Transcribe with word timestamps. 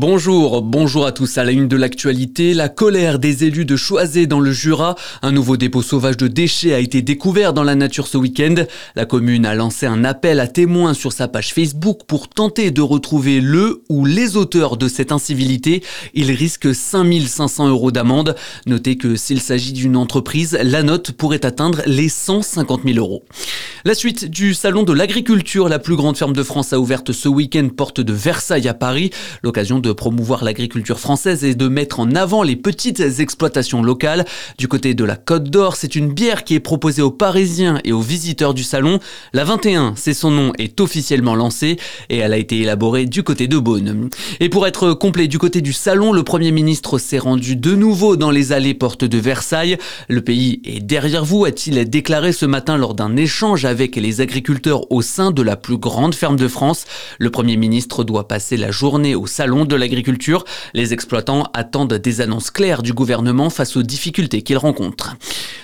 Bonjour, 0.00 0.62
bonjour 0.62 1.04
à 1.04 1.12
tous. 1.12 1.36
À 1.36 1.44
la 1.44 1.52
une 1.52 1.68
de 1.68 1.76
l'actualité, 1.76 2.54
la 2.54 2.70
colère 2.70 3.18
des 3.18 3.44
élus 3.44 3.66
de 3.66 3.76
Choisey 3.76 4.26
dans 4.26 4.40
le 4.40 4.50
Jura. 4.50 4.94
Un 5.20 5.30
nouveau 5.30 5.58
dépôt 5.58 5.82
sauvage 5.82 6.16
de 6.16 6.26
déchets 6.26 6.72
a 6.72 6.78
été 6.78 7.02
découvert 7.02 7.52
dans 7.52 7.64
la 7.64 7.74
nature 7.74 8.06
ce 8.06 8.16
week-end. 8.16 8.54
La 8.96 9.04
commune 9.04 9.44
a 9.44 9.54
lancé 9.54 9.84
un 9.84 10.02
appel 10.04 10.40
à 10.40 10.46
témoins 10.46 10.94
sur 10.94 11.12
sa 11.12 11.28
page 11.28 11.52
Facebook 11.52 12.04
pour 12.06 12.28
tenter 12.28 12.70
de 12.70 12.80
retrouver 12.80 13.42
le 13.42 13.82
ou 13.90 14.06
les 14.06 14.38
auteurs 14.38 14.78
de 14.78 14.88
cette 14.88 15.12
incivilité. 15.12 15.82
Il 16.14 16.30
risque 16.32 16.74
5500 16.74 17.68
euros 17.68 17.90
d'amende. 17.90 18.36
Notez 18.64 18.96
que 18.96 19.16
s'il 19.16 19.42
s'agit 19.42 19.74
d'une 19.74 19.98
entreprise, 19.98 20.58
la 20.62 20.82
note 20.82 21.12
pourrait 21.12 21.44
atteindre 21.44 21.82
les 21.84 22.08
150 22.08 22.84
000 22.86 22.96
euros. 22.96 23.22
La 23.86 23.94
suite 23.94 24.26
du 24.26 24.52
salon 24.52 24.82
de 24.82 24.92
l'agriculture, 24.92 25.70
la 25.70 25.78
plus 25.78 25.96
grande 25.96 26.18
ferme 26.18 26.34
de 26.34 26.42
France 26.42 26.74
a 26.74 26.78
ouvert 26.78 27.00
ce 27.10 27.28
week-end 27.28 27.66
porte 27.74 28.02
de 28.02 28.12
Versailles 28.12 28.68
à 28.68 28.74
Paris. 28.74 29.10
L'occasion 29.42 29.78
de 29.78 29.90
promouvoir 29.92 30.44
l'agriculture 30.44 31.00
française 31.00 31.44
et 31.44 31.54
de 31.54 31.66
mettre 31.66 31.98
en 31.98 32.14
avant 32.14 32.42
les 32.42 32.56
petites 32.56 33.00
exploitations 33.00 33.82
locales. 33.82 34.26
Du 34.58 34.68
côté 34.68 34.92
de 34.92 35.02
la 35.02 35.16
Côte 35.16 35.44
d'Or, 35.44 35.76
c'est 35.76 35.96
une 35.96 36.12
bière 36.12 36.44
qui 36.44 36.54
est 36.54 36.60
proposée 36.60 37.00
aux 37.00 37.10
Parisiens 37.10 37.80
et 37.84 37.92
aux 37.92 38.02
visiteurs 38.02 38.52
du 38.52 38.64
salon. 38.64 38.98
La 39.32 39.44
21, 39.44 39.94
c'est 39.96 40.12
son 40.12 40.30
nom, 40.30 40.52
est 40.58 40.78
officiellement 40.78 41.34
lancée 41.34 41.78
et 42.10 42.18
elle 42.18 42.34
a 42.34 42.38
été 42.38 42.60
élaborée 42.60 43.06
du 43.06 43.22
côté 43.22 43.48
de 43.48 43.58
Beaune. 43.58 44.10
Et 44.40 44.50
pour 44.50 44.66
être 44.66 44.92
complet 44.92 45.26
du 45.26 45.38
côté 45.38 45.62
du 45.62 45.72
salon, 45.72 46.12
le 46.12 46.22
Premier 46.22 46.52
ministre 46.52 46.98
s'est 46.98 47.18
rendu 47.18 47.56
de 47.56 47.74
nouveau 47.74 48.16
dans 48.16 48.30
les 48.30 48.52
allées 48.52 48.74
portes 48.74 49.06
de 49.06 49.18
Versailles. 49.18 49.78
Le 50.08 50.20
pays 50.20 50.60
est 50.64 50.80
derrière 50.80 51.24
vous, 51.24 51.46
a-t-il 51.46 51.88
déclaré 51.88 52.32
ce 52.32 52.44
matin 52.44 52.76
lors 52.76 52.94
d'un 52.94 53.16
échange 53.16 53.64
avec 53.70 53.94
les 53.94 54.20
agriculteurs 54.20 54.90
au 54.90 55.00
sein 55.00 55.30
de 55.30 55.42
la 55.42 55.56
plus 55.56 55.78
grande 55.78 56.14
ferme 56.14 56.36
de 56.36 56.48
France. 56.48 56.86
Le 57.18 57.30
Premier 57.30 57.56
ministre 57.56 58.02
doit 58.02 58.26
passer 58.26 58.56
la 58.56 58.72
journée 58.72 59.14
au 59.14 59.28
salon 59.28 59.64
de 59.64 59.76
l'agriculture. 59.76 60.44
Les 60.74 60.92
exploitants 60.92 61.48
attendent 61.54 61.94
des 61.94 62.20
annonces 62.20 62.50
claires 62.50 62.82
du 62.82 62.92
gouvernement 62.92 63.48
face 63.48 63.76
aux 63.76 63.84
difficultés 63.84 64.42
qu'ils 64.42 64.58
rencontrent. 64.58 65.16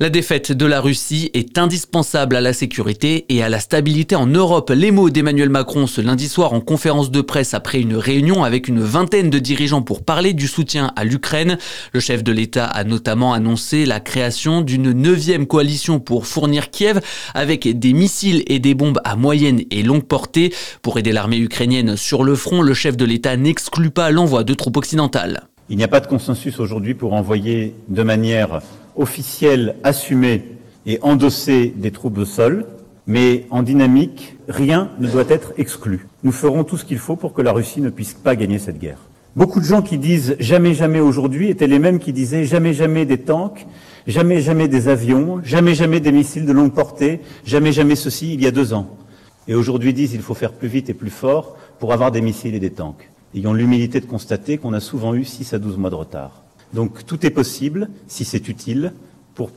La 0.00 0.10
défaite 0.10 0.52
de 0.52 0.64
la 0.64 0.80
Russie 0.80 1.28
est 1.34 1.58
indispensable 1.58 2.36
à 2.36 2.40
la 2.40 2.52
sécurité 2.52 3.26
et 3.30 3.42
à 3.42 3.48
la 3.48 3.58
stabilité 3.58 4.14
en 4.14 4.28
Europe. 4.28 4.70
Les 4.72 4.92
mots 4.92 5.10
d'Emmanuel 5.10 5.48
Macron 5.48 5.88
ce 5.88 6.00
lundi 6.00 6.28
soir 6.28 6.52
en 6.52 6.60
conférence 6.60 7.10
de 7.10 7.20
presse 7.20 7.52
après 7.52 7.80
une 7.80 7.96
réunion 7.96 8.44
avec 8.44 8.68
une 8.68 8.78
vingtaine 8.78 9.28
de 9.28 9.40
dirigeants 9.40 9.82
pour 9.82 10.04
parler 10.04 10.34
du 10.34 10.46
soutien 10.46 10.92
à 10.94 11.02
l'Ukraine. 11.02 11.58
Le 11.92 11.98
chef 11.98 12.22
de 12.22 12.30
l'État 12.30 12.66
a 12.66 12.84
notamment 12.84 13.32
annoncé 13.32 13.86
la 13.86 13.98
création 13.98 14.60
d'une 14.60 14.92
neuvième 14.92 15.48
coalition 15.48 15.98
pour 15.98 16.28
fournir 16.28 16.70
Kiev 16.70 17.00
avec 17.34 17.66
des 17.76 17.92
missiles 17.92 18.44
et 18.46 18.60
des 18.60 18.74
bombes 18.74 19.00
à 19.02 19.16
moyenne 19.16 19.62
et 19.72 19.82
longue 19.82 20.06
portée. 20.06 20.54
Pour 20.80 21.00
aider 21.00 21.10
l'armée 21.10 21.38
ukrainienne 21.38 21.96
sur 21.96 22.22
le 22.22 22.36
front, 22.36 22.62
le 22.62 22.72
chef 22.72 22.96
de 22.96 23.04
l'État 23.04 23.36
n'exclut 23.36 23.90
pas 23.90 24.12
l'envoi 24.12 24.44
de 24.44 24.54
troupes 24.54 24.76
occidentales. 24.76 25.48
Il 25.70 25.76
n'y 25.76 25.82
a 25.84 25.88
pas 25.88 25.98
de 25.98 26.06
consensus 26.06 26.60
aujourd'hui 26.60 26.94
pour 26.94 27.14
envoyer 27.14 27.74
de 27.88 28.04
manière 28.04 28.62
officielle, 28.98 29.76
assumée 29.84 30.44
et 30.86 30.98
endossée 31.02 31.72
des 31.76 31.90
troupes 31.90 32.18
au 32.18 32.24
sol, 32.24 32.66
mais 33.06 33.46
en 33.50 33.62
dynamique, 33.62 34.36
rien 34.48 34.90
ne 34.98 35.08
doit 35.08 35.24
être 35.28 35.52
exclu. 35.56 36.06
Nous 36.22 36.32
ferons 36.32 36.64
tout 36.64 36.76
ce 36.76 36.84
qu'il 36.84 36.98
faut 36.98 37.16
pour 37.16 37.32
que 37.32 37.42
la 37.42 37.52
Russie 37.52 37.80
ne 37.80 37.90
puisse 37.90 38.12
pas 38.12 38.36
gagner 38.36 38.58
cette 38.58 38.78
guerre. 38.78 38.98
Beaucoup 39.36 39.60
de 39.60 39.64
gens 39.64 39.82
qui 39.82 39.98
disent 39.98 40.36
jamais 40.40 40.74
jamais 40.74 41.00
aujourd'hui 41.00 41.48
étaient 41.48 41.66
les 41.66 41.78
mêmes 41.78 41.98
qui 41.98 42.12
disaient 42.12 42.44
jamais 42.44 42.74
jamais 42.74 43.06
des 43.06 43.18
tanks, 43.18 43.66
jamais 44.06 44.40
jamais 44.40 44.68
des 44.68 44.88
avions, 44.88 45.40
jamais 45.42 45.74
jamais 45.74 46.00
des 46.00 46.12
missiles 46.12 46.44
de 46.44 46.52
longue 46.52 46.72
portée, 46.72 47.20
jamais 47.44 47.72
jamais 47.72 47.96
ceci 47.96 48.34
il 48.34 48.42
y 48.42 48.46
a 48.46 48.50
deux 48.50 48.74
ans. 48.74 48.88
Et 49.46 49.54
aujourd'hui 49.54 49.94
disent 49.94 50.14
il 50.14 50.22
faut 50.22 50.34
faire 50.34 50.52
plus 50.52 50.68
vite 50.68 50.90
et 50.90 50.94
plus 50.94 51.10
fort 51.10 51.56
pour 51.78 51.92
avoir 51.92 52.10
des 52.10 52.20
missiles 52.20 52.54
et 52.54 52.60
des 52.60 52.70
tanks 52.70 53.08
ayons 53.34 53.52
l'humilité 53.52 54.00
de 54.00 54.06
constater 54.06 54.58
qu'on 54.58 54.72
a 54.72 54.80
souvent 54.80 55.14
eu 55.14 55.24
6 55.24 55.54
à 55.54 55.58
12 55.58 55.76
mois 55.76 55.90
de 55.90 55.94
retard. 55.94 56.42
Donc 56.74 57.06
tout 57.06 57.24
est 57.24 57.30
possible, 57.30 57.88
si 58.06 58.24
c'est 58.24 58.48
utile, 58.48 58.92
pour 59.34 59.50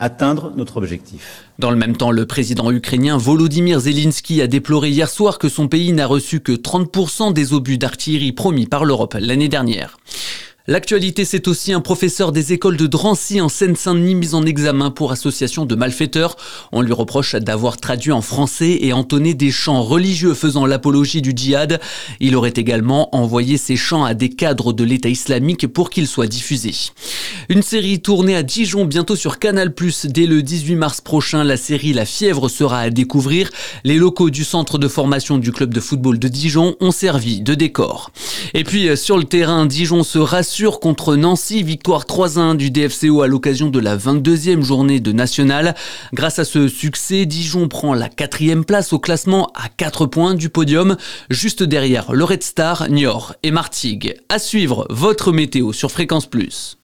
atteindre 0.00 0.52
notre 0.56 0.76
objectif. 0.76 1.44
Dans 1.58 1.70
le 1.70 1.76
même 1.76 1.96
temps, 1.96 2.10
le 2.10 2.26
président 2.26 2.70
ukrainien 2.70 3.16
Volodymyr 3.16 3.80
Zelensky 3.80 4.40
a 4.42 4.46
déploré 4.46 4.90
hier 4.90 5.08
soir 5.08 5.38
que 5.38 5.48
son 5.48 5.68
pays 5.68 5.92
n'a 5.92 6.06
reçu 6.06 6.40
que 6.40 6.52
30% 6.52 7.32
des 7.32 7.52
obus 7.52 7.78
d'artillerie 7.78 8.32
promis 8.32 8.66
par 8.66 8.84
l'Europe 8.84 9.16
l'année 9.18 9.48
dernière. 9.48 9.98
L'actualité, 10.70 11.24
c'est 11.24 11.48
aussi 11.48 11.72
un 11.72 11.80
professeur 11.80 12.30
des 12.30 12.52
écoles 12.52 12.76
de 12.76 12.86
Drancy 12.86 13.40
en 13.40 13.48
Seine-Saint-Denis 13.48 14.14
mis 14.14 14.34
en 14.34 14.44
examen 14.44 14.90
pour 14.90 15.12
association 15.12 15.64
de 15.64 15.74
malfaiteurs. 15.74 16.36
On 16.72 16.82
lui 16.82 16.92
reproche 16.92 17.34
d'avoir 17.36 17.78
traduit 17.78 18.12
en 18.12 18.20
français 18.20 18.76
et 18.82 18.92
entonné 18.92 19.32
des 19.32 19.50
chants 19.50 19.82
religieux 19.82 20.34
faisant 20.34 20.66
l'apologie 20.66 21.22
du 21.22 21.32
djihad. 21.34 21.80
Il 22.20 22.36
aurait 22.36 22.52
également 22.54 23.16
envoyé 23.16 23.56
ces 23.56 23.76
chants 23.76 24.04
à 24.04 24.12
des 24.12 24.28
cadres 24.28 24.74
de 24.74 24.84
l'État 24.84 25.08
islamique 25.08 25.66
pour 25.68 25.88
qu'ils 25.88 26.06
soient 26.06 26.26
diffusés. 26.26 26.74
Une 27.48 27.62
série 27.62 28.02
tournée 28.02 28.36
à 28.36 28.42
Dijon 28.42 28.84
bientôt 28.84 29.16
sur 29.16 29.38
Canal+. 29.38 29.72
Dès 30.04 30.26
le 30.26 30.42
18 30.42 30.76
mars 30.76 31.00
prochain, 31.00 31.44
la 31.44 31.56
série 31.56 31.94
La 31.94 32.04
Fièvre 32.04 32.50
sera 32.50 32.80
à 32.80 32.90
découvrir. 32.90 33.48
Les 33.84 33.96
locaux 33.96 34.28
du 34.28 34.44
centre 34.44 34.76
de 34.76 34.88
formation 34.88 35.38
du 35.38 35.50
club 35.50 35.72
de 35.72 35.80
football 35.80 36.18
de 36.18 36.28
Dijon 36.28 36.76
ont 36.80 36.90
servi 36.90 37.40
de 37.40 37.54
décor. 37.54 38.10
Et 38.52 38.64
puis 38.64 38.94
sur 38.98 39.16
le 39.16 39.24
terrain, 39.24 39.64
Dijon 39.64 40.04
se 40.04 40.18
rassure 40.18 40.57
contre 40.66 41.14
Nancy, 41.14 41.62
victoire 41.62 42.04
3-1 42.04 42.56
du 42.56 42.70
DFCO 42.72 43.22
à 43.22 43.28
l'occasion 43.28 43.70
de 43.70 43.78
la 43.78 43.96
22e 43.96 44.62
journée 44.62 44.98
de 44.98 45.12
National. 45.12 45.76
Grâce 46.12 46.40
à 46.40 46.44
ce 46.44 46.66
succès, 46.66 47.26
Dijon 47.26 47.68
prend 47.68 47.94
la 47.94 48.08
quatrième 48.08 48.64
place 48.64 48.92
au 48.92 48.98
classement 48.98 49.52
à 49.54 49.68
4 49.68 50.06
points 50.06 50.34
du 50.34 50.48
podium, 50.48 50.96
juste 51.30 51.62
derrière 51.62 52.12
le 52.12 52.24
Red 52.24 52.42
Star, 52.42 52.88
Niort 52.90 53.34
et 53.44 53.52
Martigues. 53.52 54.16
À 54.28 54.40
suivre 54.40 54.86
votre 54.90 55.30
météo 55.30 55.72
sur 55.72 55.92
Fréquence 55.92 56.26
Plus. 56.26 56.76